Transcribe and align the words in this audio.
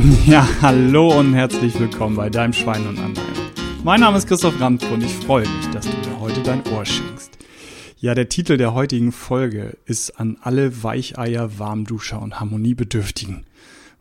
Ja, 0.26 0.48
hallo 0.62 1.18
und 1.18 1.34
herzlich 1.34 1.78
willkommen 1.78 2.16
bei 2.16 2.30
deinem 2.30 2.52
Schwein 2.52 2.86
und 2.86 2.98
Anleihen. 2.98 3.50
Mein 3.84 4.00
Name 4.00 4.16
ist 4.16 4.26
Christoph 4.26 4.58
Ramp 4.60 4.82
und 4.90 5.02
ich 5.02 5.12
freue 5.12 5.46
mich, 5.46 5.66
dass 5.72 5.84
du 5.84 5.96
mir 6.08 6.20
heute 6.20 6.42
dein 6.42 6.66
Ohr 6.68 6.86
schenkst. 6.86 7.36
Ja, 7.98 8.14
der 8.14 8.28
Titel 8.28 8.56
der 8.56 8.72
heutigen 8.72 9.12
Folge 9.12 9.76
ist 9.84 10.18
an 10.18 10.38
alle 10.40 10.82
Weicheier, 10.82 11.58
Warmduscher 11.58 12.22
und 12.22 12.40
Harmoniebedürftigen. 12.40 13.44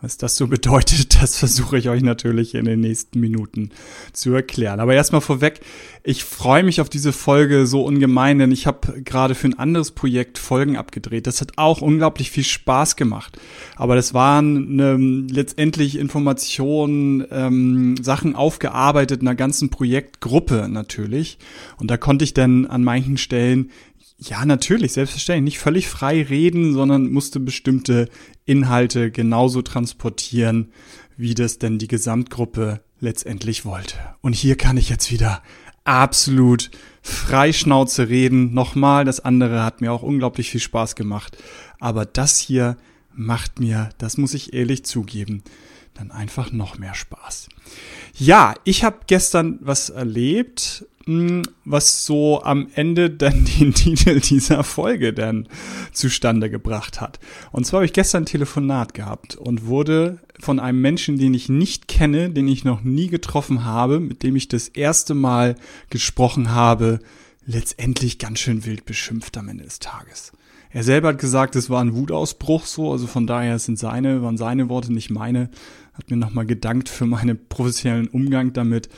Was 0.02 0.16
das 0.16 0.38
so 0.38 0.48
bedeutet, 0.48 1.16
das 1.22 1.38
versuche 1.38 1.78
ich 1.78 1.90
euch 1.90 2.04
natürlich 2.04 2.56
in 2.56 2.64
den 2.64 2.80
nächsten 2.80 3.20
Minuten 3.20 3.72
zu 4.14 4.34
erklären. 4.34 4.80
Aber 4.80 4.94
erstmal 4.94 5.20
vorweg, 5.20 5.60
ich 6.04 6.24
freue 6.24 6.64
mich 6.64 6.80
auf 6.80 6.90
diese 6.90 7.12
Folge 7.12 7.66
so 7.68 7.84
ungemein, 7.84 8.40
denn 8.40 8.52
ich 8.52 8.66
habe 8.66 9.02
gerade 9.02 9.36
für 9.36 9.48
ein 9.48 9.60
anderes 9.60 9.92
Projekt 9.92 10.38
Folgen 10.38 10.78
abgedreht. 10.78 11.28
Das 11.28 11.42
hat 11.42 11.58
auch 11.58 11.82
unglaublich 11.82 12.32
viel 12.32 12.46
Spaß 12.46 12.96
gemacht. 12.96 13.38
Aber 13.76 13.96
das 13.96 14.14
waren 14.14 14.80
ähm, 14.80 15.28
letztendlich 15.30 15.98
Informationen, 15.98 17.26
ähm, 17.30 17.98
Sachen 18.02 18.36
aufgearbeitet 18.36 19.20
einer 19.20 19.36
ganzen 19.36 19.70
Projektgruppe 19.70 20.70
natürlich. 20.70 21.40
Und 21.78 21.92
da 21.92 21.98
konnte 21.98 22.24
ich 22.24 22.34
dann 22.34 22.68
an 22.68 22.86
manchen 22.86 23.18
Stellen 23.18 23.70
ja, 24.22 24.46
natürlich, 24.46 24.94
selbstverständlich. 24.94 25.54
Nicht 25.54 25.60
völlig 25.60 25.88
frei 25.88 26.22
reden, 26.22 26.74
sondern 26.74 27.10
musste 27.10 27.40
bestimmte 27.40 28.10
Inhalte 28.46 29.12
genauso 29.12 29.62
transportieren, 29.62 30.74
wie 31.16 31.34
das 31.34 31.58
denn 31.58 31.80
die 31.80 31.88
Gesamtgruppe 31.88 32.82
letztendlich 33.00 33.64
wollte. 33.64 33.96
Und 34.22 34.34
hier 34.34 34.58
kann 34.58 34.78
ich 34.78 34.90
jetzt 34.90 35.12
wieder 35.12 35.42
absolut 35.86 36.70
freischnauze 37.02 38.10
reden. 38.10 38.54
Nochmal, 38.54 39.06
das 39.06 39.22
andere 39.22 39.64
hat 39.64 39.80
mir 39.80 39.94
auch 39.94 40.04
unglaublich 40.04 40.52
viel 40.52 40.60
Spaß 40.60 40.96
gemacht. 40.96 41.38
Aber 41.80 42.06
das 42.06 42.40
hier 42.40 42.76
macht 43.14 43.60
mir, 43.60 43.90
das 43.98 44.18
muss 44.18 44.34
ich 44.34 44.54
ehrlich 44.54 44.86
zugeben, 44.86 45.44
dann 45.94 46.12
einfach 46.12 46.52
noch 46.52 46.78
mehr 46.78 46.96
Spaß. 46.96 47.50
Ja, 48.16 48.56
ich 48.64 48.84
habe 48.84 49.00
gestern 49.08 49.60
was 49.62 49.90
erlebt, 49.90 50.86
was 51.66 52.06
so 52.06 52.44
am 52.44 52.68
Ende 52.76 53.10
dann 53.10 53.46
den 53.60 53.74
Titel 53.74 54.20
dieser 54.20 54.64
Folge 54.64 55.14
dann 55.14 55.48
zustande 55.92 56.50
gebracht 56.50 57.02
hat. 57.02 57.20
Und 57.52 57.66
zwar 57.66 57.80
habe 57.80 57.86
ich 57.86 57.94
gestern 57.94 58.24
ein 58.24 58.28
Telefonat 58.28 58.94
gehabt 58.94 59.36
und 59.36 59.66
wurde 59.66 60.20
von 60.40 60.60
einem 60.60 60.82
Menschen, 60.82 61.18
den 61.18 61.34
ich 61.34 61.50
nicht 61.50 61.88
kenne, 61.88 62.30
den 62.30 62.48
ich 62.48 62.64
noch 62.64 62.82
nie 62.82 63.08
getroffen 63.08 63.66
habe, 63.66 64.00
mit 64.00 64.24
dem 64.24 64.36
ich 64.36 64.48
das 64.48 64.68
erste 64.68 65.16
Mal 65.16 65.56
gesprochen 65.90 66.52
habe, 66.52 67.00
letztendlich 67.46 68.20
ganz 68.20 68.40
schön 68.40 68.66
wild 68.66 68.86
beschimpft 68.86 69.36
am 69.38 69.50
Ende 69.50 69.64
des 69.64 69.80
Tages. 69.80 70.32
Er 70.72 70.84
selber 70.84 71.10
hat 71.10 71.18
gesagt, 71.18 71.56
es 71.56 71.70
war 71.70 71.82
ein 71.82 71.96
Wutausbruch 71.96 72.66
so, 72.66 72.92
also 72.92 73.08
von 73.08 73.26
daher 73.26 73.58
sind 73.58 73.80
seine, 73.80 74.22
waren 74.22 74.38
seine 74.38 74.70
Worte 74.70 74.94
nicht 74.94 75.10
meine. 75.10 75.50
Hat 75.94 76.12
mir 76.12 76.18
nochmal 76.18 76.46
gedankt 76.46 76.90
für 76.90 77.06
meinen 77.06 77.48
professionellen 77.50 78.08
Umgang 78.08 78.54
damit. 78.54 78.90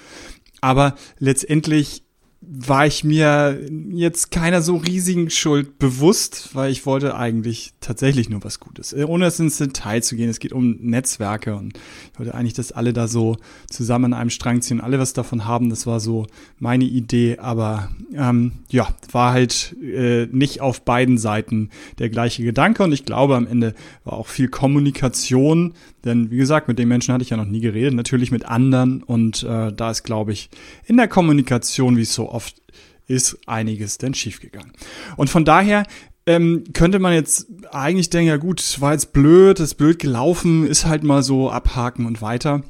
Aber 0.60 0.96
letztendlich 1.18 2.04
war 2.44 2.88
ich 2.88 3.04
mir 3.04 3.60
jetzt 3.92 4.32
keiner 4.32 4.64
so 4.64 4.78
riesigen 4.78 5.30
Schuld 5.30 5.78
bewusst, 5.78 6.50
weil 6.54 6.72
ich 6.72 6.88
wollte 6.88 7.16
eigentlich 7.16 7.74
tatsächlich 7.82 8.30
nur 8.30 8.44
was 8.44 8.60
Gutes. 8.60 8.94
Äh, 8.94 9.04
ohne 9.04 9.28
es 9.28 9.40
ins 9.40 9.58
Detail 9.58 10.02
zu 10.02 10.16
gehen, 10.16 10.28
es 10.28 10.40
geht 10.40 10.52
um 10.52 10.78
Netzwerke 10.82 11.56
und 11.56 11.78
ich 12.12 12.20
wollte 12.20 12.34
eigentlich, 12.34 12.56
dass 12.56 12.72
alle 12.72 12.94
da 12.94 13.08
so 13.08 13.38
zusammen 13.70 14.06
an 14.06 14.20
einem 14.20 14.30
Strang 14.32 14.62
ziehen, 14.64 14.82
alle 14.82 14.98
was 14.98 15.14
davon 15.14 15.46
haben. 15.46 15.70
Das 15.70 15.86
war 15.86 16.00
so 16.00 16.26
meine 16.58 16.86
Idee, 16.86 17.38
aber 17.38 17.92
ähm, 18.16 18.54
ja, 18.70 18.88
war 19.12 19.34
halt 19.34 19.76
äh, 19.80 20.26
nicht 20.32 20.62
auf 20.62 20.82
beiden 20.82 21.20
Seiten 21.20 21.70
der 22.00 22.10
gleiche 22.10 22.44
Gedanke 22.44 22.84
und 22.84 22.92
ich 22.92 23.06
glaube, 23.06 23.36
am 23.36 23.46
Ende 23.46 23.76
war 24.04 24.14
auch 24.14 24.28
viel 24.28 24.48
Kommunikation, 24.48 25.76
denn 26.04 26.32
wie 26.32 26.38
gesagt, 26.38 26.68
mit 26.68 26.80
den 26.80 26.88
Menschen 26.88 27.14
hatte 27.14 27.24
ich 27.24 27.30
ja 27.30 27.38
noch 27.38 27.46
nie 27.46 27.60
geredet, 27.60 27.94
natürlich 27.94 28.32
mit 28.32 28.46
anderen 28.46 29.04
und 29.04 29.44
äh, 29.44 29.72
da 29.72 29.92
ist, 29.92 30.04
glaube 30.04 30.34
ich, 30.34 30.50
in 30.86 30.98
der 30.98 31.08
Kommunikation, 31.08 31.98
wie 31.98 32.02
es 32.02 32.14
so 32.14 32.31
oft 32.32 32.62
ist, 33.08 33.38
einiges 33.46 33.98
denn 33.98 34.14
schiefgegangen. 34.14 34.72
Und 35.18 35.30
von 35.30 35.46
daher 35.46 35.86
ähm, 36.26 36.64
könnte 36.74 37.00
man 37.00 37.14
jetzt 37.14 37.48
eigentlich 37.72 38.10
denken, 38.10 38.30
ja 38.30 38.38
gut, 38.38 38.80
war 38.80 38.94
jetzt 38.94 39.14
blöd, 39.14 39.60
ist 39.60 39.76
blöd 39.76 40.00
gelaufen, 40.00 40.66
ist 40.66 40.86
halt 40.86 41.04
mal 41.04 41.24
so 41.24 41.50
abhaken 41.50 42.06
und 42.06 42.22
weiter. 42.22 42.64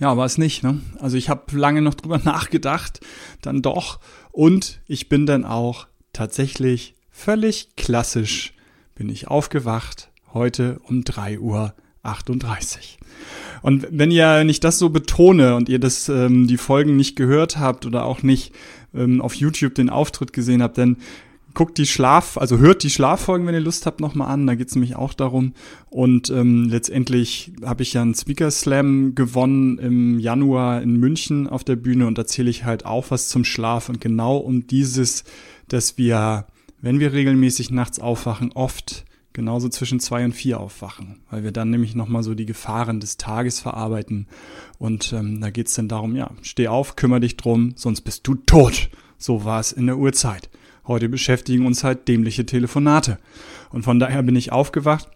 Ja, 0.00 0.16
war 0.16 0.26
es 0.26 0.38
nicht. 0.38 0.62
Ne? 0.62 0.80
Also 1.00 1.16
ich 1.16 1.28
habe 1.28 1.56
lange 1.56 1.82
noch 1.82 1.94
drüber 1.94 2.18
nachgedacht, 2.24 3.00
dann 3.42 3.62
doch. 3.62 4.00
Und 4.30 4.80
ich 4.86 5.08
bin 5.08 5.26
dann 5.26 5.44
auch 5.44 5.88
tatsächlich 6.12 6.94
völlig 7.10 7.74
klassisch 7.76 8.54
bin 8.98 9.08
ich 9.08 9.28
aufgewacht, 9.28 10.10
heute 10.34 10.80
um 10.82 11.04
drei 11.04 11.38
Uhr 11.38 11.72
38. 12.02 12.98
Und 13.62 13.86
wenn 13.90 14.10
ihr 14.10 14.44
nicht 14.44 14.64
das 14.64 14.78
so 14.78 14.90
betone 14.90 15.56
und 15.56 15.68
ihr 15.68 15.78
das 15.78 16.08
ähm, 16.08 16.46
die 16.46 16.56
Folgen 16.56 16.96
nicht 16.96 17.16
gehört 17.16 17.58
habt 17.58 17.86
oder 17.86 18.04
auch 18.04 18.22
nicht 18.22 18.52
ähm, 18.94 19.20
auf 19.20 19.34
YouTube 19.34 19.74
den 19.74 19.90
Auftritt 19.90 20.32
gesehen 20.32 20.62
habt, 20.62 20.78
dann 20.78 20.96
guckt 21.58 21.78
die 21.78 21.86
Schlaf, 21.86 22.38
also 22.38 22.58
hört 22.58 22.84
die 22.84 22.90
Schlaffolgen, 22.90 23.44
wenn 23.46 23.54
ihr 23.54 23.60
Lust 23.60 23.84
habt, 23.84 24.00
nochmal 24.00 24.28
an. 24.28 24.46
Da 24.46 24.54
geht's 24.54 24.76
nämlich 24.76 24.94
auch 24.94 25.12
darum. 25.12 25.54
Und 25.90 26.30
ähm, 26.30 26.68
letztendlich 26.68 27.52
habe 27.64 27.82
ich 27.82 27.94
ja 27.94 28.02
einen 28.02 28.14
Speaker 28.14 28.50
Slam 28.52 29.16
gewonnen 29.16 29.78
im 29.78 30.20
Januar 30.20 30.82
in 30.82 30.96
München 31.00 31.48
auf 31.48 31.64
der 31.64 31.74
Bühne 31.74 32.06
und 32.06 32.16
erzähle 32.16 32.50
ich 32.50 32.64
halt 32.64 32.86
auch 32.86 33.10
was 33.10 33.28
zum 33.28 33.44
Schlaf 33.44 33.88
und 33.88 34.00
genau 34.00 34.36
um 34.36 34.68
dieses, 34.68 35.24
dass 35.66 35.98
wir, 35.98 36.46
wenn 36.80 37.00
wir 37.00 37.12
regelmäßig 37.12 37.72
nachts 37.72 37.98
aufwachen, 37.98 38.52
oft 38.52 39.04
genauso 39.38 39.68
zwischen 39.68 40.00
zwei 40.00 40.24
und 40.24 40.32
vier 40.32 40.58
aufwachen, 40.58 41.20
weil 41.30 41.44
wir 41.44 41.52
dann 41.52 41.70
nämlich 41.70 41.94
nochmal 41.94 42.24
so 42.24 42.34
die 42.34 42.44
Gefahren 42.44 42.98
des 42.98 43.18
Tages 43.18 43.60
verarbeiten. 43.60 44.26
Und 44.80 45.12
ähm, 45.12 45.40
da 45.40 45.50
geht's 45.50 45.74
dann 45.74 45.86
darum, 45.86 46.16
ja, 46.16 46.32
steh 46.42 46.66
auf, 46.66 46.96
kümmere 46.96 47.20
dich 47.20 47.36
drum, 47.36 47.74
sonst 47.76 48.00
bist 48.00 48.26
du 48.26 48.34
tot. 48.34 48.90
So 49.16 49.44
war 49.44 49.60
es 49.60 49.70
in 49.70 49.86
der 49.86 49.96
Uhrzeit. 49.96 50.50
Heute 50.88 51.08
beschäftigen 51.08 51.66
uns 51.66 51.84
halt 51.84 52.08
dämliche 52.08 52.46
Telefonate. 52.46 53.18
Und 53.70 53.84
von 53.84 54.00
daher 54.00 54.24
bin 54.24 54.34
ich 54.34 54.50
aufgewacht 54.50 55.08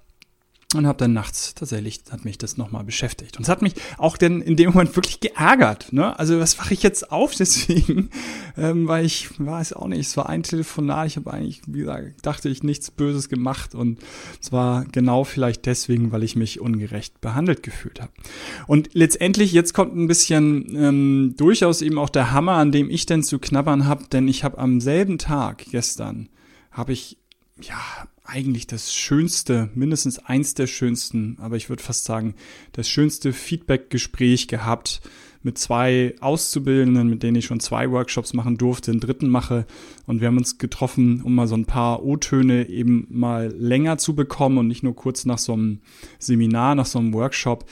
und 0.74 0.86
habe 0.86 0.98
dann 0.98 1.12
nachts 1.12 1.54
tatsächlich 1.54 2.00
hat 2.10 2.24
mich 2.24 2.38
das 2.38 2.56
nochmal 2.56 2.84
beschäftigt. 2.84 3.36
Und 3.36 3.42
es 3.44 3.48
hat 3.48 3.62
mich 3.62 3.74
auch 3.98 4.16
denn 4.16 4.40
in 4.40 4.56
dem 4.56 4.70
Moment 4.70 4.94
wirklich 4.96 5.20
geärgert 5.20 5.92
ne? 5.92 6.18
Also 6.18 6.38
was 6.38 6.58
wache 6.58 6.74
ich 6.74 6.82
jetzt 6.82 7.10
auf? 7.10 7.34
Deswegen 7.42 8.10
ähm, 8.56 8.88
weil 8.88 9.04
ich 9.04 9.28
weiß 9.38 9.72
auch 9.74 9.88
nicht 9.88 10.06
es 10.06 10.16
war 10.16 10.28
ein 10.28 10.42
Telefonat. 10.42 11.06
Ich 11.06 11.16
habe 11.16 11.32
eigentlich 11.32 11.62
wie 11.66 11.80
gesagt 11.80 12.24
dachte 12.26 12.48
ich 12.48 12.62
nichts 12.62 12.90
Böses 12.90 13.28
gemacht. 13.28 13.74
Und 13.74 13.98
es 14.40 14.52
war 14.52 14.84
genau 14.84 15.24
vielleicht 15.24 15.66
deswegen 15.66 16.12
weil 16.12 16.22
ich 16.22 16.36
mich 16.36 16.60
ungerecht 16.60 17.20
behandelt 17.20 17.62
gefühlt 17.62 18.00
habe 18.00 18.12
und 18.66 18.90
letztendlich 18.92 19.52
jetzt 19.52 19.74
kommt 19.74 19.96
ein 19.96 20.06
bisschen 20.06 20.74
ähm, 20.76 21.34
durchaus 21.36 21.82
eben 21.82 21.98
auch 21.98 22.08
der 22.08 22.32
Hammer 22.32 22.52
an 22.52 22.72
dem 22.72 22.90
ich 22.90 23.06
denn 23.06 23.22
zu 23.22 23.38
knabbern 23.38 23.86
habe 23.86 24.04
denn 24.12 24.28
ich 24.28 24.44
habe 24.44 24.58
am 24.58 24.80
selben 24.80 25.18
Tag 25.18 25.64
gestern 25.70 26.28
habe 26.70 26.92
ich 26.92 27.18
ja 27.60 27.76
eigentlich 28.32 28.66
das 28.66 28.94
schönste, 28.94 29.68
mindestens 29.74 30.18
eins 30.18 30.54
der 30.54 30.66
schönsten, 30.66 31.36
aber 31.38 31.56
ich 31.56 31.68
würde 31.68 31.82
fast 31.82 32.04
sagen, 32.04 32.34
das 32.72 32.88
schönste 32.88 33.34
Feedback-Gespräch 33.34 34.48
gehabt 34.48 35.02
mit 35.42 35.58
zwei 35.58 36.14
Auszubildenden, 36.20 37.08
mit 37.08 37.22
denen 37.22 37.36
ich 37.36 37.44
schon 37.44 37.60
zwei 37.60 37.90
Workshops 37.90 38.32
machen 38.32 38.56
durfte, 38.56 38.90
den 38.90 39.00
dritten 39.00 39.28
mache. 39.28 39.66
Und 40.06 40.20
wir 40.20 40.28
haben 40.28 40.38
uns 40.38 40.56
getroffen, 40.56 41.20
um 41.22 41.34
mal 41.34 41.46
so 41.46 41.56
ein 41.56 41.66
paar 41.66 42.02
O-Töne 42.04 42.68
eben 42.68 43.06
mal 43.10 43.52
länger 43.54 43.98
zu 43.98 44.14
bekommen 44.14 44.56
und 44.56 44.68
nicht 44.68 44.82
nur 44.82 44.96
kurz 44.96 45.26
nach 45.26 45.38
so 45.38 45.52
einem 45.52 45.80
Seminar, 46.18 46.74
nach 46.74 46.86
so 46.86 47.00
einem 47.00 47.12
Workshop. 47.12 47.68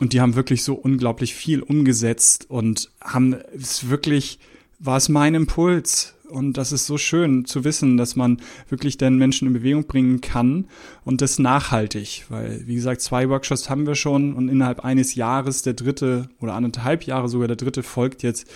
Und 0.00 0.12
die 0.12 0.20
haben 0.20 0.36
wirklich 0.36 0.62
so 0.62 0.74
unglaublich 0.74 1.34
viel 1.34 1.60
umgesetzt 1.60 2.48
und 2.48 2.90
haben 3.02 3.34
es 3.54 3.90
wirklich, 3.90 4.38
war 4.78 4.96
es 4.96 5.08
mein 5.08 5.34
Impuls, 5.34 6.14
und 6.28 6.56
das 6.56 6.72
ist 6.72 6.86
so 6.86 6.98
schön 6.98 7.44
zu 7.44 7.64
wissen, 7.64 7.96
dass 7.96 8.14
man 8.14 8.40
wirklich 8.68 8.98
den 8.98 9.16
Menschen 9.16 9.48
in 9.48 9.54
Bewegung 9.54 9.86
bringen 9.86 10.20
kann 10.20 10.66
und 11.04 11.20
das 11.22 11.38
nachhaltig. 11.38 12.26
Weil, 12.28 12.66
wie 12.66 12.74
gesagt, 12.74 13.00
zwei 13.00 13.28
Workshops 13.28 13.70
haben 13.70 13.86
wir 13.86 13.94
schon 13.94 14.34
und 14.34 14.48
innerhalb 14.48 14.84
eines 14.84 15.14
Jahres 15.14 15.62
der 15.62 15.74
dritte 15.74 16.28
oder 16.40 16.54
anderthalb 16.54 17.04
Jahre 17.04 17.28
sogar 17.28 17.48
der 17.48 17.56
dritte 17.56 17.82
folgt 17.82 18.22
jetzt. 18.22 18.46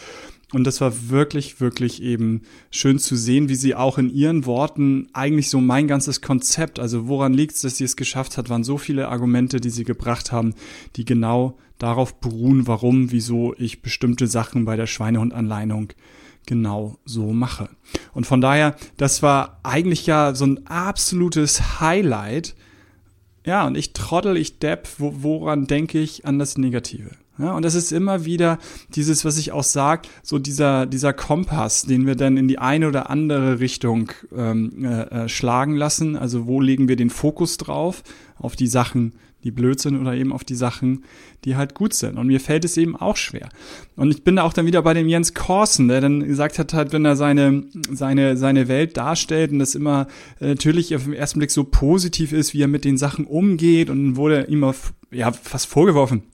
Und 0.52 0.64
das 0.64 0.81
war 0.82 1.08
wirklich, 1.08 1.60
wirklich 1.60 2.02
eben 2.02 2.43
schön 2.70 2.99
zu 2.99 3.16
sehen, 3.16 3.49
wie 3.49 3.54
sie 3.54 3.75
auch 3.75 3.96
in 3.96 4.10
ihren 4.10 4.44
Worten 4.44 5.08
eigentlich 5.14 5.49
so 5.49 5.60
mein 5.60 5.88
ganzes 5.88 6.20
Konzept, 6.20 6.78
also 6.78 7.08
woran 7.08 7.32
liegt 7.32 7.54
es, 7.54 7.62
dass 7.62 7.78
sie 7.78 7.84
es 7.84 7.96
geschafft 7.96 8.37
hat, 8.37 8.50
waren 8.50 8.64
so 8.64 8.76
viele 8.76 9.08
Argumente, 9.08 9.60
die 9.60 9.70
sie 9.70 9.84
gebracht 9.84 10.31
haben, 10.31 10.54
die 10.96 11.06
genau 11.06 11.56
darauf 11.78 12.20
beruhen, 12.20 12.66
warum, 12.66 13.10
wieso 13.10 13.54
ich 13.56 13.81
bestimmte 13.81 14.26
Sachen 14.26 14.66
bei 14.66 14.76
der 14.76 14.87
Schweinehundanleitung 14.87 15.94
genau 16.46 16.99
so 17.04 17.32
mache. 17.32 17.70
Und 18.12 18.26
von 18.26 18.40
daher, 18.40 18.76
das 18.96 19.22
war 19.22 19.60
eigentlich 19.62 20.06
ja 20.06 20.34
so 20.34 20.44
ein 20.44 20.66
absolutes 20.66 21.81
Highlight. 21.81 22.54
Ja, 23.44 23.66
und 23.66 23.76
ich 23.76 23.93
trottel, 23.93 24.37
ich 24.37 24.58
depp, 24.58 24.88
wo, 24.99 25.14
woran 25.22 25.66
denke 25.66 25.99
ich 25.99 26.26
an 26.26 26.38
das 26.38 26.58
Negative? 26.58 27.10
Ja, 27.38 27.55
und 27.56 27.64
das 27.64 27.75
ist 27.75 27.93
immer 27.93 28.26
wieder 28.26 28.58
dieses, 28.94 29.25
was 29.25 29.38
ich 29.38 29.52
auch 29.52 29.64
sage, 29.64 30.08
so 30.23 30.38
dieser, 30.38 30.84
dieser 30.84 31.14
Kompass, 31.14 31.82
den 31.82 32.06
wir 32.06 32.14
dann 32.14 32.37
in 32.37 32.46
die 32.46 32.58
eine 32.58 32.88
oder 32.88 33.08
andere 33.08 33.58
Richtung 33.58 34.12
ähm, 34.37 34.84
äh, 34.84 35.25
äh 35.25 35.29
schlagen 35.29 35.75
lassen. 35.76 36.17
Also 36.17 36.46
wo 36.46 36.61
legen 36.61 36.88
wir 36.88 36.96
den 36.96 37.11
Fokus 37.11 37.56
drauf? 37.56 38.02
Auf 38.37 38.55
die 38.55 38.67
Sachen, 38.67 39.14
die 39.44 39.50
blöd 39.50 39.81
sind 39.81 39.99
oder 39.99 40.14
eben 40.14 40.32
auf 40.32 40.44
die 40.44 40.55
Sachen, 40.55 41.05
die 41.44 41.56
halt 41.56 41.75
gut 41.75 41.94
sind. 41.94 42.19
Und 42.19 42.26
mir 42.26 42.38
fällt 42.38 42.64
es 42.64 42.76
eben 42.76 42.96
auch 42.96 43.17
schwer. 43.17 43.49
Und 43.96 44.11
ich 44.11 44.25
bin 44.25 44.37
da 44.37 44.43
auch 44.43 44.52
dann 44.52 44.67
wieder 44.67 44.82
bei 44.82 44.94
dem 44.94 45.08
Jens 45.08 45.32
Korsen, 45.32 45.88
der 45.88 46.00
dann 46.00 46.20
gesagt 46.20 46.58
hat, 46.58 46.75
halt, 46.75 46.93
wenn 46.93 47.05
er 47.05 47.17
seine, 47.17 47.64
seine, 47.90 48.37
seine 48.37 48.69
Welt 48.69 48.96
darstellt 48.96 49.52
und 49.52 49.58
das 49.58 49.75
immer 49.75 50.06
äh, 50.40 50.49
natürlich 50.49 50.94
auf 50.94 51.05
den 51.05 51.14
ersten 51.14 51.38
Blick 51.38 51.50
so 51.50 51.64
positiv 51.64 52.32
ist, 52.32 52.52
wie 52.52 52.62
er 52.62 52.69
mit 52.69 52.85
den 52.85 52.99
Sachen 52.99 53.26
umgeht 53.26 53.90
und 53.90 54.17
wurde 54.17 54.44
ihm 54.49 54.64
auf, 54.64 54.93
ja, 55.11 55.32
fast 55.32 55.67
vorgeworfen, 55.67 56.25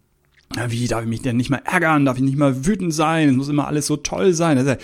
wie 0.69 0.89
darf 0.89 1.03
ich 1.03 1.09
mich 1.09 1.23
denn 1.23 1.37
nicht 1.37 1.51
mal 1.51 1.63
ärgern? 1.65 2.05
Darf 2.05 2.17
ich 2.17 2.23
nicht 2.23 2.39
mal 2.39 2.67
wütend 2.67 2.95
sein? 2.95 3.29
Es 3.29 3.37
muss 3.37 3.49
immer 3.49 3.67
alles 3.67 3.87
so 3.87 3.97
toll 3.97 4.33
sein. 4.33 4.59
Also, 4.59 4.77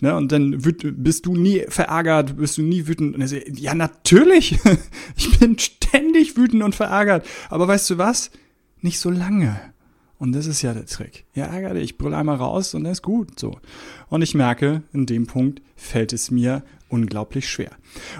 ne, 0.00 0.16
und 0.16 0.30
dann 0.30 0.58
bist 0.60 1.26
du 1.26 1.36
nie 1.36 1.64
verärgert, 1.68 2.36
bist 2.36 2.58
du 2.58 2.62
nie 2.62 2.86
wütend. 2.86 3.14
Und 3.14 3.20
er 3.20 3.58
ja, 3.58 3.74
natürlich. 3.74 4.58
ich 5.16 5.38
bin 5.38 5.58
ständig 5.58 6.36
wütend 6.36 6.62
und 6.62 6.74
verärgert. 6.74 7.26
Aber 7.50 7.66
weißt 7.66 7.90
du 7.90 7.98
was? 7.98 8.30
Nicht 8.80 9.00
so 9.00 9.10
lange. 9.10 9.60
Und 10.18 10.32
das 10.32 10.46
ist 10.46 10.62
ja 10.62 10.72
der 10.72 10.86
Trick. 10.86 11.24
Ja, 11.38 11.44
ärgere 11.44 11.74
dich, 11.74 11.96
brüll 11.98 12.14
einmal 12.14 12.34
raus 12.34 12.74
und 12.74 12.82
dann 12.82 12.92
ist 12.92 13.02
gut, 13.02 13.38
so. 13.38 13.58
Und 14.08 14.22
ich 14.22 14.34
merke, 14.34 14.82
in 14.92 15.06
dem 15.06 15.28
Punkt 15.28 15.62
fällt 15.76 16.12
es 16.12 16.32
mir 16.32 16.64
unglaublich 16.88 17.48
schwer. 17.48 17.70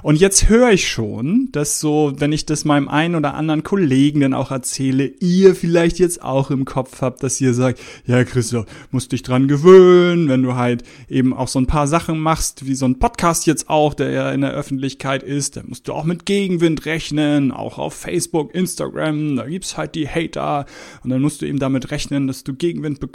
Und 0.03 0.17
jetzt 0.17 0.49
höre 0.49 0.71
ich 0.71 0.89
schon, 0.89 1.49
dass 1.53 1.81
so, 1.81 2.13
wenn 2.17 2.33
ich 2.33 2.47
das 2.47 2.65
meinem 2.65 2.89
einen 2.89 3.15
oder 3.15 3.35
anderen 3.35 3.63
Kollegen 3.63 4.21
dann 4.21 4.35
auch 4.35 4.51
erzähle, 4.51 5.07
ihr 5.21 5.55
vielleicht 5.55 5.99
jetzt 5.99 6.23
auch 6.23 6.51
im 6.51 6.65
Kopf 6.65 7.01
habt, 7.01 7.23
dass 7.23 7.41
ihr 7.41 7.55
sagt, 7.55 7.81
ja 8.07 8.25
Christoph, 8.25 8.67
musst 8.91 9.13
dich 9.13 9.23
dran 9.23 9.49
gewöhnen, 9.49 10.29
wenn 10.29 10.43
du 10.43 10.55
halt 10.55 10.85
eben 11.09 11.33
auch 11.33 11.49
so 11.49 11.59
ein 11.59 11.67
paar 11.67 11.87
Sachen 11.87 12.19
machst, 12.19 12.67
wie 12.67 12.75
so 12.75 12.87
ein 12.87 12.99
Podcast 12.99 13.47
jetzt 13.47 13.71
auch, 13.71 13.95
der 13.95 14.11
ja 14.11 14.33
in 14.33 14.43
der 14.43 14.53
Öffentlichkeit 14.53 15.23
ist, 15.23 15.57
dann 15.57 15.69
musst 15.69 15.89
du 15.89 15.95
auch 15.95 16.05
mit 16.05 16.27
Gegenwind 16.27 16.85
rechnen, 16.85 17.53
auch 17.53 17.79
auf 17.79 17.95
Facebook, 17.95 18.55
Instagram, 18.55 19.37
da 19.37 19.47
gibt's 19.47 19.79
halt 19.79 19.95
die 19.95 20.09
Hater 20.09 20.67
und 21.03 21.11
dann 21.11 21.23
musst 21.23 21.41
du 21.41 21.47
eben 21.47 21.59
damit 21.59 21.91
rechnen, 21.91 22.27
dass 22.27 22.45
du 22.45 22.55
Gegenwind 22.55 23.01
bekommst 23.01 23.08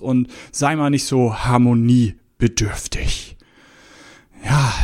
und 0.00 0.28
sei 0.50 0.76
mal 0.76 0.90
nicht 0.90 1.06
so 1.06 1.34
harmoniebedürftig 1.34 3.36
ja, 4.44 4.74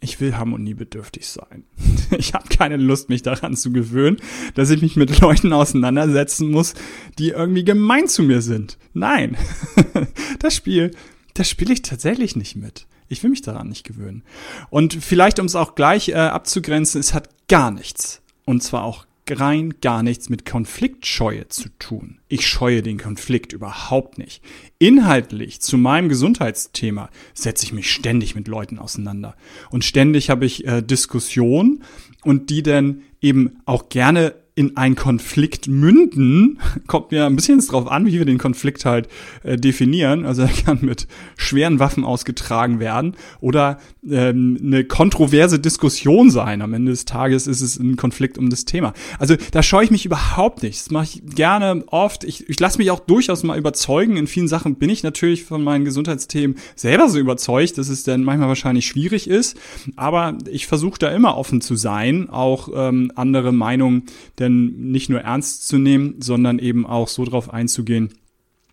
ich 0.00 0.20
will 0.20 0.36
harmoniebedürftig 0.36 1.26
sein. 1.26 1.64
Ich 2.18 2.34
habe 2.34 2.46
keine 2.48 2.76
Lust, 2.76 3.08
mich 3.08 3.22
daran 3.22 3.56
zu 3.56 3.72
gewöhnen, 3.72 4.18
dass 4.54 4.70
ich 4.70 4.80
mich 4.80 4.94
mit 4.94 5.20
Leuten 5.20 5.52
auseinandersetzen 5.52 6.52
muss, 6.52 6.74
die 7.18 7.30
irgendwie 7.30 7.64
gemein 7.64 8.06
zu 8.06 8.22
mir 8.22 8.42
sind. 8.42 8.78
Nein, 8.94 9.36
das 10.38 10.54
Spiel, 10.54 10.92
das 11.34 11.50
spiele 11.50 11.72
ich 11.72 11.82
tatsächlich 11.82 12.36
nicht 12.36 12.54
mit. 12.54 12.86
Ich 13.08 13.24
will 13.24 13.30
mich 13.30 13.42
daran 13.42 13.68
nicht 13.68 13.82
gewöhnen. 13.82 14.22
Und 14.70 14.94
vielleicht, 14.94 15.40
um 15.40 15.46
es 15.46 15.56
auch 15.56 15.74
gleich 15.74 16.10
äh, 16.10 16.14
abzugrenzen, 16.14 17.00
es 17.00 17.12
hat 17.12 17.28
gar 17.48 17.72
nichts. 17.72 18.22
Und 18.44 18.62
zwar 18.62 18.84
auch 18.84 19.04
rein 19.30 19.74
gar 19.80 20.02
nichts 20.02 20.28
mit 20.28 20.44
Konfliktscheue 20.44 21.48
zu 21.48 21.68
tun. 21.78 22.18
Ich 22.28 22.46
scheue 22.46 22.82
den 22.82 22.98
Konflikt 22.98 23.52
überhaupt 23.52 24.18
nicht. 24.18 24.42
Inhaltlich 24.78 25.60
zu 25.60 25.78
meinem 25.78 26.08
Gesundheitsthema 26.08 27.10
setze 27.34 27.64
ich 27.64 27.72
mich 27.72 27.90
ständig 27.90 28.34
mit 28.34 28.48
Leuten 28.48 28.78
auseinander. 28.78 29.36
Und 29.70 29.84
ständig 29.84 30.30
habe 30.30 30.46
ich 30.46 30.66
äh, 30.66 30.82
Diskussionen 30.82 31.82
und 32.24 32.50
die 32.50 32.62
dann 32.62 33.02
eben 33.20 33.60
auch 33.64 33.88
gerne 33.88 34.34
in 34.56 34.74
einen 34.78 34.94
Konflikt 34.94 35.68
münden, 35.68 36.58
kommt 36.86 37.12
mir 37.12 37.26
ein 37.26 37.36
bisschen 37.36 37.60
drauf 37.60 37.88
an, 37.88 38.06
wie 38.06 38.14
wir 38.14 38.24
den 38.24 38.38
Konflikt 38.38 38.86
halt 38.86 39.06
äh, 39.44 39.56
definieren. 39.58 40.24
Also 40.24 40.42
er 40.42 40.48
kann 40.48 40.78
mit 40.80 41.06
schweren 41.36 41.78
Waffen 41.78 42.04
ausgetragen 42.04 42.80
werden 42.80 43.16
oder 43.40 43.78
ähm, 44.10 44.58
eine 44.62 44.84
kontroverse 44.84 45.58
Diskussion 45.58 46.30
sein. 46.30 46.62
Am 46.62 46.72
Ende 46.72 46.90
des 46.90 47.04
Tages 47.04 47.46
ist 47.46 47.60
es 47.60 47.78
ein 47.78 47.96
Konflikt 47.96 48.38
um 48.38 48.48
das 48.48 48.64
Thema. 48.64 48.94
Also 49.18 49.36
da 49.50 49.62
scheue 49.62 49.84
ich 49.84 49.90
mich 49.90 50.06
überhaupt 50.06 50.62
nicht. 50.62 50.80
Das 50.80 50.90
mache 50.90 51.04
ich 51.04 51.36
gerne 51.36 51.84
oft. 51.88 52.24
Ich, 52.24 52.48
ich 52.48 52.58
lasse 52.58 52.78
mich 52.78 52.90
auch 52.90 53.00
durchaus 53.00 53.42
mal 53.42 53.58
überzeugen. 53.58 54.16
In 54.16 54.26
vielen 54.26 54.48
Sachen 54.48 54.76
bin 54.76 54.88
ich 54.88 55.02
natürlich 55.02 55.44
von 55.44 55.62
meinen 55.62 55.84
Gesundheitsthemen 55.84 56.56
selber 56.76 57.10
so 57.10 57.18
überzeugt, 57.18 57.76
dass 57.76 57.90
es 57.90 58.04
dann 58.04 58.24
manchmal 58.24 58.48
wahrscheinlich 58.48 58.86
schwierig 58.86 59.28
ist. 59.28 59.58
Aber 59.96 60.38
ich 60.50 60.66
versuche 60.66 60.98
da 60.98 61.10
immer 61.10 61.36
offen 61.36 61.60
zu 61.60 61.76
sein, 61.76 62.30
auch 62.30 62.70
ähm, 62.74 63.12
andere 63.16 63.52
Meinungen 63.52 64.04
der 64.38 64.45
denn 64.46 64.90
nicht 64.90 65.10
nur 65.10 65.20
ernst 65.20 65.68
zu 65.68 65.78
nehmen, 65.78 66.16
sondern 66.20 66.58
eben 66.58 66.86
auch 66.86 67.08
so 67.08 67.24
drauf 67.24 67.52
einzugehen, 67.52 68.10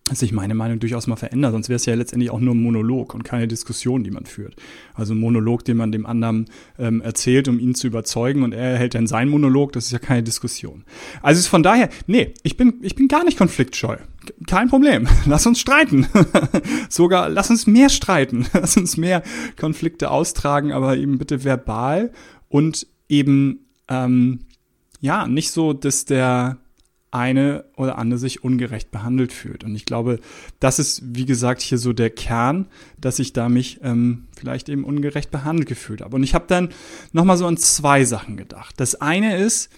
dass 0.06 0.20
sich 0.20 0.34
meine 0.34 0.54
Meinung 0.54 0.80
durchaus 0.80 1.08
mal 1.08 1.16
verändert. 1.16 1.54
Sonst 1.54 1.70
wäre 1.70 1.78
es 1.78 1.86
ja 1.86 1.96
letztendlich 1.96 2.30
auch 2.30 2.42
nur 2.42 2.54
ein 2.54 2.62
Monolog 2.62 3.14
und 3.14 3.24
keine 3.24 3.48
Diskussion, 3.48 4.04
die 4.04 4.12
man 4.12 4.26
führt. 4.26 4.56
Also 4.94 5.14
ein 5.14 5.20
Monolog, 5.20 5.64
den 5.64 5.78
man 5.78 5.94
dem 5.94 6.06
anderen 6.06 6.48
ähm, 6.78 7.00
erzählt, 7.00 7.48
um 7.48 7.58
ihn 7.58 7.74
zu 7.74 7.88
überzeugen 7.88 8.44
und 8.44 8.54
er 8.54 8.78
hält 8.78 8.96
dann 8.96 9.08
seinen 9.08 9.30
Monolog, 9.30 9.72
das 9.72 9.86
ist 9.86 9.92
ja 9.94 10.00
keine 10.00 10.22
Diskussion. 10.22 10.84
Also 11.22 11.40
ist 11.40 11.48
von 11.48 11.64
daher, 11.64 11.90
nee, 12.06 12.34
ich 12.44 12.58
bin, 12.58 12.76
ich 12.82 12.96
bin 12.96 13.08
gar 13.08 13.24
nicht 13.24 13.38
konfliktscheu. 13.38 13.96
Kein 14.46 14.68
Problem. 14.68 15.08
Lass 15.26 15.48
uns 15.48 15.62
streiten. 15.62 16.06
Sogar, 16.90 17.30
lass 17.30 17.50
uns 17.50 17.66
mehr 17.66 17.90
streiten. 17.90 18.46
Lass 18.54 18.76
uns 18.76 18.98
mehr 18.98 19.24
Konflikte 19.58 20.12
austragen, 20.12 20.74
aber 20.74 20.98
eben 20.98 21.18
bitte 21.18 21.46
verbal 21.46 22.12
und 22.50 22.88
eben 23.08 23.68
ähm, 23.88 24.40
ja, 25.04 25.28
nicht 25.28 25.52
so, 25.52 25.74
dass 25.74 26.06
der 26.06 26.60
eine 27.12 27.66
oder 27.76 27.98
andere 27.98 28.18
sich 28.18 28.42
ungerecht 28.42 28.90
behandelt 28.90 29.34
fühlt. 29.34 29.66
Und 29.66 29.76
ich 29.76 29.84
glaube, 29.84 30.22
das 30.62 30.80
ist, 30.80 31.02
wie 31.04 31.26
gesagt, 31.26 31.62
hier 31.62 31.78
so 31.78 31.92
der 31.92 32.10
Kern, 32.10 32.70
dass 33.02 33.20
ich 33.20 33.34
da 33.34 33.50
mich 33.50 33.82
ähm, 33.84 34.30
vielleicht 34.34 34.70
eben 34.70 34.86
ungerecht 34.86 35.30
behandelt 35.30 35.68
gefühlt 35.68 36.00
habe. 36.00 36.16
Und 36.16 36.24
ich 36.24 36.34
habe 36.34 36.46
dann 36.48 36.70
nochmal 37.12 37.36
so 37.36 37.46
an 37.46 37.58
zwei 37.58 38.06
Sachen 38.06 38.38
gedacht. 38.38 38.76
Das 38.78 38.96
eine 38.96 39.36
ist, 39.36 39.70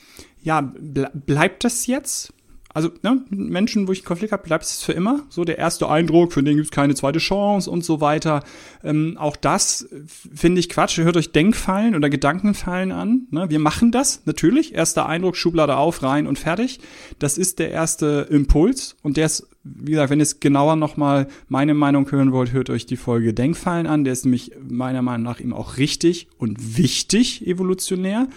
ja, 0.43 0.61
ble 0.61 1.09
bleibt 1.11 1.63
das 1.63 1.87
jetzt? 1.87 2.31
Also 2.75 2.91
ne, 3.03 3.23
Menschen, 3.29 3.87
wo 3.87 3.93
ich 3.93 3.99
einen 3.99 4.05
Konflikt 4.05 4.33
habe, 4.33 4.43
bleibt 4.43 4.65
es 4.65 4.83
für 4.83 4.91
immer. 4.91 5.23
So 5.29 5.45
der 5.45 5.57
erste 5.57 5.87
Eindruck, 5.87 6.33
für 6.33 6.43
den 6.43 6.57
gibt 6.57 6.65
es 6.65 6.71
keine 6.71 6.93
zweite 6.93 7.19
Chance 7.19 7.71
und 7.71 7.85
so 7.85 8.01
weiter. 8.01 8.43
Ähm, 8.83 9.15
auch 9.17 9.37
das 9.37 9.87
finde 10.11 10.59
ich 10.59 10.67
Quatsch. 10.67 10.97
Hört 10.97 11.15
euch 11.15 11.31
Denkfallen 11.31 11.95
oder 11.95 12.09
Gedankenfallen 12.09 12.91
an. 12.91 13.27
Ne? 13.31 13.49
Wir 13.49 13.59
machen 13.59 13.93
das 13.93 14.23
natürlich. 14.25 14.75
Erster 14.75 15.05
Eindruck, 15.05 15.37
Schublade 15.37 15.77
auf, 15.77 16.03
rein 16.03 16.27
und 16.27 16.37
fertig. 16.37 16.81
Das 17.17 17.37
ist 17.37 17.59
der 17.59 17.71
erste 17.71 18.27
Impuls 18.29 18.97
und 19.03 19.15
der 19.15 19.27
ist 19.27 19.47
wie 19.67 19.91
gesagt, 19.91 20.11
wenn 20.11 20.19
ihr 20.19 20.23
es 20.23 20.39
genauer 20.39 20.75
nochmal 20.75 21.27
meine 21.47 21.73
Meinung 21.73 22.11
hören 22.11 22.31
wollt, 22.31 22.53
hört 22.53 22.69
euch 22.69 22.85
die 22.85 22.97
Folge 22.97 23.33
Denkfallen 23.33 23.87
an. 23.87 24.03
Der 24.03 24.13
ist 24.13 24.23
nämlich 24.23 24.51
meiner 24.61 25.01
Meinung 25.01 25.23
nach 25.23 25.39
eben 25.39 25.53
auch 25.53 25.77
richtig 25.77 26.27
und 26.37 26.77
wichtig 26.77 27.47
evolutionär. 27.47 28.27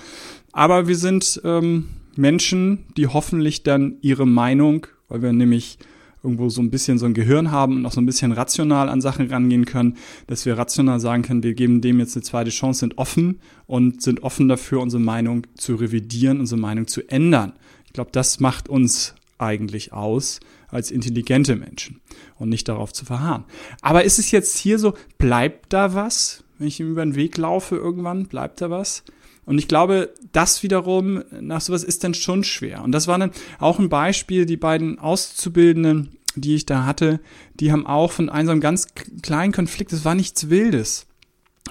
Aber 0.52 0.88
wir 0.88 0.97
sind 0.97 1.38
ähm, 1.45 1.88
Menschen, 2.19 2.85
die 2.97 3.07
hoffentlich 3.07 3.63
dann 3.63 3.97
ihre 4.01 4.27
Meinung, 4.27 4.87
weil 5.09 5.23
wir 5.23 5.33
nämlich 5.33 5.79
irgendwo 6.23 6.49
so 6.49 6.61
ein 6.61 6.71
bisschen 6.71 6.99
so 6.99 7.07
ein 7.07 7.15
Gehirn 7.15 7.53
haben 7.53 7.77
und 7.77 7.87
auch 7.87 7.93
so 7.93 8.01
ein 8.01 8.07
bisschen 8.07 8.33
rational 8.33 8.89
an 8.89 9.01
Sachen 9.01 9.29
rangehen 9.29 9.65
können, 9.65 9.97
dass 10.27 10.45
wir 10.45 10.59
rational 10.59 10.99
sagen 10.99 11.23
können, 11.23 11.45
wir 11.45 11.55
geben 11.55 11.81
dem 11.81 12.01
jetzt 12.01 12.17
eine 12.17 12.25
zweite 12.25 12.51
Chance, 12.51 12.81
sind 12.81 12.99
offen 12.99 13.41
und 13.67 14.03
sind 14.03 14.25
offen 14.25 14.49
dafür, 14.49 14.81
unsere 14.81 15.01
Meinung 15.01 15.47
zu 15.55 15.77
revidieren, 15.77 16.41
unsere 16.41 16.61
Meinung 16.61 16.89
zu 16.89 17.09
ändern. 17.09 17.53
Ich 17.87 17.93
glaube, 17.93 18.11
das 18.13 18.41
macht 18.41 18.69
uns 18.69 19.15
eigentlich 19.39 19.93
aus 19.93 20.41
als 20.67 20.91
intelligente 20.91 21.55
Menschen 21.55 22.01
und 22.37 22.49
nicht 22.49 22.69
darauf 22.69 22.93
zu 22.93 23.05
verharren. 23.05 23.45
Aber 23.81 24.03
ist 24.03 24.19
es 24.19 24.33
jetzt 24.33 24.59
hier 24.59 24.81
so, 24.81 24.95
bleibt 25.19 25.73
da 25.73 25.95
was? 25.95 26.43
Wenn 26.59 26.67
ich 26.67 26.81
ihm 26.81 26.91
über 26.91 27.05
den 27.05 27.15
Weg 27.15 27.37
laufe 27.37 27.77
irgendwann, 27.77 28.27
bleibt 28.27 28.61
da 28.61 28.71
was? 28.71 29.05
Und 29.49 29.59
ich 29.59 29.67
glaube, 29.67 30.12
das 30.33 30.62
wiederum 30.62 31.25
nach 31.40 31.62
sowas 31.62 31.83
ist 31.83 32.05
dann 32.05 32.12
schon 32.12 32.45
schwer. 32.45 32.85
Und 32.85 32.93
das 32.93 33.09
war 33.09 33.19
dann 33.19 33.31
auch 33.59 33.78
ein 33.78 33.88
Beispiel, 33.88 34.45
die 34.45 34.59
beiden 34.59 34.99
Auszubildenden, 34.99 36.19
die 36.35 36.55
ich 36.55 36.67
da 36.67 36.85
hatte, 36.85 37.19
die 37.55 37.73
haben 37.73 37.87
auch 37.87 38.12
von 38.12 38.28
einem 38.28 38.47
so 38.47 38.52
einem 38.52 38.61
ganz 38.61 38.88
kleinen 39.23 39.52
Konflikt, 39.52 39.93
das 39.93 40.05
war 40.05 40.14
nichts 40.14 40.50
Wildes. 40.50 41.07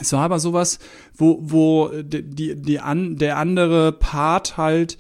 Es 0.01 0.11
war 0.11 0.21
aber 0.21 0.39
sowas, 0.39 0.79
wo, 1.15 1.37
wo 1.39 1.89
die, 1.89 2.23
die, 2.23 2.55
die 2.59 2.79
an, 2.79 3.17
der 3.17 3.37
andere 3.37 3.91
Part 3.91 4.57
halt, 4.57 4.97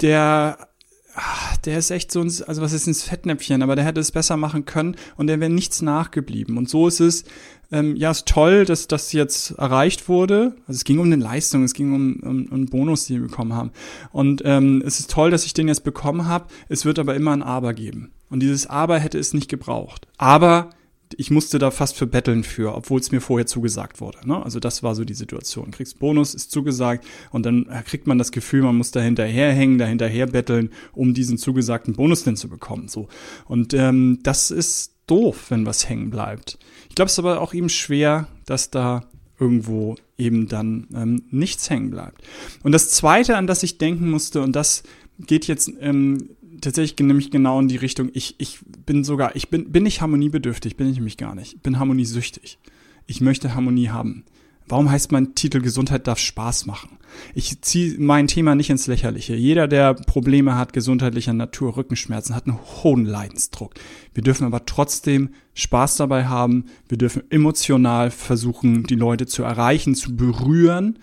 der 0.00 0.69
ah, 1.14 1.56
der 1.64 1.78
ist 1.78 1.90
echt 1.90 2.12
so, 2.12 2.20
ins, 2.20 2.42
also 2.42 2.62
was 2.62 2.72
ist 2.72 2.86
ins 2.86 3.02
Fettnäpfchen, 3.02 3.62
aber 3.62 3.76
der 3.76 3.84
hätte 3.84 4.00
es 4.00 4.12
besser 4.12 4.36
machen 4.36 4.64
können 4.64 4.96
und 5.16 5.26
der 5.26 5.40
wäre 5.40 5.50
nichts 5.50 5.82
nachgeblieben. 5.82 6.56
Und 6.56 6.68
so 6.68 6.88
ist 6.88 7.00
es 7.00 7.24
ähm, 7.72 7.94
ja, 7.96 8.10
ist 8.10 8.26
toll, 8.26 8.64
dass 8.64 8.88
das 8.88 9.12
jetzt 9.12 9.52
erreicht 9.52 10.08
wurde. 10.08 10.54
Also 10.66 10.78
es 10.78 10.84
ging 10.84 10.98
um 10.98 11.06
eine 11.06 11.22
Leistung, 11.22 11.62
es 11.62 11.74
ging 11.74 11.92
um, 11.92 12.16
um, 12.22 12.46
um 12.46 12.52
einen 12.52 12.66
Bonus, 12.66 13.06
den 13.06 13.22
wir 13.22 13.28
bekommen 13.28 13.54
haben. 13.54 13.70
Und 14.12 14.42
ähm, 14.44 14.82
es 14.84 14.98
ist 14.98 15.10
toll, 15.10 15.30
dass 15.30 15.44
ich 15.44 15.54
den 15.54 15.68
jetzt 15.68 15.84
bekommen 15.84 16.26
habe. 16.26 16.46
Es 16.68 16.84
wird 16.84 16.98
aber 16.98 17.14
immer 17.14 17.32
ein 17.32 17.42
Aber 17.42 17.72
geben. 17.72 18.10
Und 18.28 18.40
dieses 18.40 18.66
Aber 18.66 18.98
hätte 18.98 19.18
es 19.18 19.34
nicht 19.34 19.48
gebraucht. 19.48 20.08
Aber 20.18 20.70
ich 21.16 21.30
musste 21.30 21.58
da 21.58 21.70
fast 21.70 21.96
für 21.96 22.06
betteln 22.06 22.44
für, 22.44 22.74
obwohl 22.74 23.00
es 23.00 23.12
mir 23.12 23.20
vorher 23.20 23.46
zugesagt 23.46 24.00
wurde. 24.00 24.18
Ne? 24.26 24.42
Also 24.42 24.60
das 24.60 24.82
war 24.82 24.94
so 24.94 25.04
die 25.04 25.14
Situation. 25.14 25.70
Kriegst 25.70 25.98
Bonus, 25.98 26.34
ist 26.34 26.50
zugesagt 26.50 27.04
und 27.30 27.46
dann 27.46 27.66
kriegt 27.84 28.06
man 28.06 28.18
das 28.18 28.32
Gefühl, 28.32 28.62
man 28.62 28.76
muss 28.76 28.90
da 28.90 29.00
hinterherhängen, 29.00 29.78
da 29.78 29.86
hinterher 29.86 30.26
betteln, 30.26 30.70
um 30.92 31.14
diesen 31.14 31.38
zugesagten 31.38 31.94
Bonus 31.94 32.24
denn 32.24 32.36
zu 32.36 32.48
bekommen. 32.48 32.88
So 32.88 33.08
und 33.46 33.74
ähm, 33.74 34.20
das 34.22 34.50
ist 34.50 34.94
doof, 35.06 35.46
wenn 35.50 35.66
was 35.66 35.88
hängen 35.88 36.10
bleibt. 36.10 36.58
Ich 36.88 36.94
glaube, 36.94 37.06
es 37.06 37.12
ist 37.12 37.18
aber 37.18 37.40
auch 37.40 37.54
eben 37.54 37.68
schwer, 37.68 38.28
dass 38.46 38.70
da 38.70 39.08
irgendwo 39.38 39.96
eben 40.18 40.48
dann 40.48 40.86
ähm, 40.94 41.22
nichts 41.30 41.70
hängen 41.70 41.90
bleibt. 41.90 42.22
Und 42.62 42.72
das 42.72 42.90
Zweite, 42.90 43.36
an 43.36 43.46
das 43.46 43.62
ich 43.62 43.78
denken 43.78 44.10
musste, 44.10 44.42
und 44.42 44.54
das 44.54 44.82
geht 45.18 45.46
jetzt 45.46 45.72
ähm, 45.80 46.30
tatsächlich 46.60 46.98
nämlich 47.06 47.30
genau 47.30 47.60
in 47.60 47.68
die 47.68 47.76
Richtung, 47.76 48.10
ich, 48.12 48.34
ich 48.38 48.60
bin 48.86 49.04
sogar, 49.04 49.36
ich 49.36 49.48
bin, 49.48 49.72
bin 49.72 49.86
ich 49.86 50.00
harmoniebedürftig, 50.00 50.76
bin 50.76 50.88
ich 50.88 50.96
nämlich 50.96 51.16
gar 51.16 51.34
nicht. 51.34 51.54
Ich 51.54 51.60
bin 51.60 51.78
harmoniesüchtig. 51.78 52.58
Ich 53.06 53.20
möchte 53.20 53.54
Harmonie 53.54 53.88
haben. 53.88 54.24
Warum 54.70 54.88
heißt 54.88 55.10
mein 55.10 55.34
Titel 55.34 55.60
Gesundheit 55.60 56.06
darf 56.06 56.20
Spaß 56.20 56.66
machen? 56.66 56.98
Ich 57.34 57.60
ziehe 57.60 57.96
mein 57.98 58.28
Thema 58.28 58.54
nicht 58.54 58.70
ins 58.70 58.86
Lächerliche. 58.86 59.34
Jeder, 59.34 59.66
der 59.66 59.94
Probleme 59.94 60.56
hat, 60.56 60.72
gesundheitlicher 60.72 61.32
Natur, 61.32 61.76
Rückenschmerzen, 61.76 62.36
hat 62.36 62.46
einen 62.46 62.60
hohen 62.60 63.04
Leidensdruck. 63.04 63.74
Wir 64.14 64.22
dürfen 64.22 64.46
aber 64.46 64.66
trotzdem 64.66 65.30
Spaß 65.54 65.96
dabei 65.96 66.26
haben. 66.26 66.66
Wir 66.88 66.98
dürfen 66.98 67.24
emotional 67.30 68.12
versuchen, 68.12 68.84
die 68.84 68.94
Leute 68.94 69.26
zu 69.26 69.42
erreichen, 69.42 69.96
zu 69.96 70.14
berühren 70.14 71.00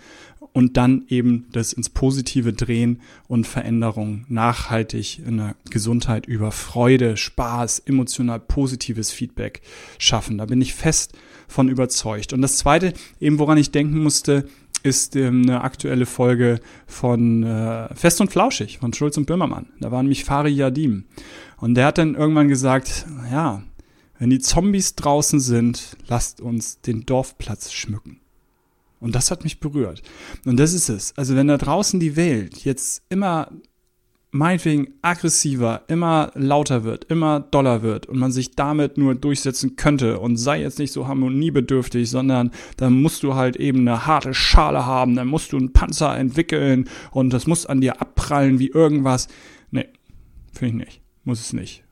und 0.57 0.75
dann 0.75 1.05
eben 1.07 1.45
das 1.51 1.71
ins 1.71 1.87
Positive 1.87 2.51
drehen 2.51 2.99
und 3.27 3.45
Veränderung 3.45 4.25
nachhaltig 4.27 5.19
in 5.23 5.37
der 5.37 5.55
Gesundheit 5.69 6.25
über 6.25 6.51
Freude, 6.51 7.15
Spaß, 7.15 7.83
emotional 7.85 8.39
positives 8.39 9.11
Feedback 9.11 9.61
schaffen. 9.99 10.39
Da 10.39 10.47
bin 10.47 10.59
ich 10.59 10.73
fest 10.73 11.15
von 11.47 11.69
überzeugt. 11.69 12.33
Und 12.33 12.41
das 12.41 12.57
Zweite, 12.57 12.93
eben 13.19 13.37
woran 13.37 13.59
ich 13.59 13.69
denken 13.69 14.01
musste, 14.01 14.49
ist 14.81 15.15
ähm, 15.15 15.43
eine 15.43 15.61
aktuelle 15.61 16.07
Folge 16.07 16.59
von 16.87 17.43
äh, 17.43 17.93
Fest 17.93 18.19
und 18.19 18.31
Flauschig 18.31 18.79
von 18.79 18.93
Schulz 18.93 19.15
und 19.15 19.27
Böhmermann. 19.27 19.67
Da 19.79 19.91
war 19.91 20.01
nämlich 20.01 20.23
Fari 20.23 20.49
Yadim. 20.49 21.05
Und 21.57 21.75
der 21.75 21.85
hat 21.85 21.99
dann 21.99 22.15
irgendwann 22.15 22.47
gesagt, 22.47 23.05
ja, 23.31 23.61
wenn 24.17 24.31
die 24.31 24.39
Zombies 24.39 24.95
draußen 24.95 25.39
sind, 25.39 25.97
lasst 26.07 26.41
uns 26.41 26.81
den 26.81 27.05
Dorfplatz 27.05 27.71
schmücken. 27.73 28.21
Und 28.99 29.15
das 29.15 29.31
hat 29.31 29.43
mich 29.43 29.59
berührt. 29.59 30.01
Und 30.45 30.57
das 30.57 30.73
ist 30.73 30.89
es. 30.89 31.15
Also 31.17 31.35
wenn 31.35 31.47
da 31.47 31.57
draußen 31.57 31.99
die 31.99 32.15
Welt 32.15 32.63
jetzt 32.65 33.03
immer 33.09 33.51
meinetwegen 34.31 34.93
aggressiver, 35.01 35.83
immer 35.87 36.31
lauter 36.35 36.83
wird, 36.83 37.05
immer 37.05 37.39
doller 37.39 37.81
wird 37.81 38.07
und 38.07 38.17
man 38.19 38.31
sich 38.31 38.55
damit 38.55 38.97
nur 38.97 39.15
durchsetzen 39.15 39.75
könnte 39.75 40.19
und 40.19 40.37
sei 40.37 40.61
jetzt 40.61 40.79
nicht 40.79 40.91
so 40.91 41.07
harmoniebedürftig, 41.07 42.09
sondern 42.09 42.51
dann 42.75 43.01
musst 43.01 43.23
du 43.23 43.35
halt 43.35 43.55
eben 43.55 43.79
eine 43.79 44.05
harte 44.05 44.33
Schale 44.33 44.85
haben, 44.85 45.15
dann 45.15 45.27
musst 45.27 45.53
du 45.53 45.57
einen 45.57 45.73
Panzer 45.73 46.17
entwickeln 46.17 46.89
und 47.11 47.31
das 47.31 47.47
muss 47.47 47.65
an 47.65 47.81
dir 47.81 48.01
abprallen 48.01 48.59
wie 48.59 48.69
irgendwas. 48.69 49.27
Nee, 49.71 49.87
finde 50.51 50.67
ich 50.67 50.85
nicht. 50.85 51.01
Muss 51.23 51.39
es 51.39 51.53
nicht. 51.53 51.83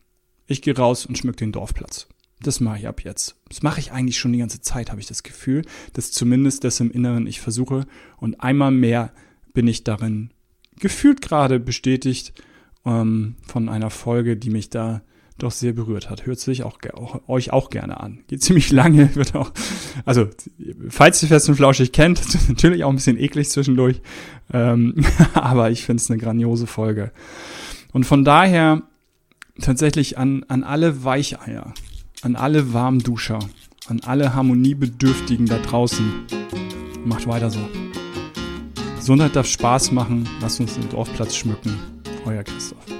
Ich 0.47 0.61
gehe 0.61 0.77
raus 0.77 1.05
und 1.05 1.17
schmück 1.17 1.37
den 1.37 1.51
Dorfplatz. 1.51 2.07
Das 2.45 2.59
mache 2.59 2.77
ich 2.77 2.87
ab 2.87 3.03
jetzt. 3.03 3.35
Das 3.49 3.63
mache 3.63 3.79
ich 3.79 3.91
eigentlich 3.91 4.19
schon 4.19 4.31
die 4.31 4.39
ganze 4.39 4.61
Zeit, 4.61 4.91
habe 4.91 5.01
ich 5.01 5.07
das 5.07 5.23
Gefühl, 5.23 5.63
dass 5.93 6.11
zumindest 6.11 6.63
das 6.63 6.79
im 6.79 6.91
Inneren 6.91 7.25
ich 7.25 7.41
versuche 7.41 7.87
und 8.17 8.39
einmal 8.41 8.69
mehr 8.71 9.11
bin 9.53 9.67
ich 9.67 9.83
darin 9.83 10.29
gefühlt 10.79 11.23
gerade 11.23 11.59
bestätigt 11.59 12.33
ähm, 12.85 13.35
von 13.47 13.67
einer 13.67 13.89
Folge, 13.89 14.37
die 14.37 14.51
mich 14.51 14.69
da 14.69 15.01
doch 15.39 15.51
sehr 15.51 15.73
berührt 15.73 16.09
hat. 16.09 16.27
Hört 16.27 16.39
sich 16.39 16.63
auch, 16.63 16.77
auch, 16.93 17.27
euch 17.27 17.51
auch 17.51 17.71
gerne 17.71 17.99
an. 17.99 18.19
Geht 18.27 18.43
ziemlich 18.43 18.71
lange, 18.71 19.15
wird 19.15 19.33
auch, 19.35 19.51
also 20.05 20.29
falls 20.89 21.23
ihr 21.23 21.29
Fest 21.29 21.49
und 21.49 21.55
Flauschig 21.55 21.91
kennt, 21.93 22.21
natürlich 22.47 22.83
auch 22.83 22.89
ein 22.89 22.95
bisschen 22.95 23.17
eklig 23.17 23.49
zwischendurch, 23.49 24.01
ähm, 24.53 25.03
aber 25.33 25.71
ich 25.71 25.83
finde 25.83 26.01
es 26.01 26.11
eine 26.11 26.19
grandiose 26.19 26.67
Folge. 26.67 27.11
Und 27.91 28.05
von 28.05 28.23
daher 28.23 28.83
tatsächlich 29.59 30.17
an, 30.17 30.43
an 30.47 30.63
alle 30.63 31.03
Weicheier, 31.03 31.73
an 32.25 32.35
alle 32.35 32.73
Warmduscher, 32.73 33.37
an 33.87 34.01
alle 34.03 34.33
Harmoniebedürftigen 34.33 35.45
da 35.45 35.59
draußen, 35.59 36.25
macht 37.05 37.27
weiter 37.27 37.51
so. 37.51 37.59
Gesundheit 38.95 39.35
darf 39.35 39.45
Spaß 39.45 39.91
machen. 39.91 40.27
Lasst 40.41 40.59
uns 40.59 40.73
den 40.73 40.89
Dorfplatz 40.89 41.35
schmücken. 41.35 41.77
Euer 42.25 42.43
Christoph. 42.43 42.94